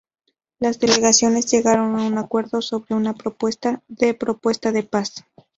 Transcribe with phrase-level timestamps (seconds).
[0.57, 5.23] Las delegaciones llegaron a un acuerdo sobre una propuesta de propuesta de paz.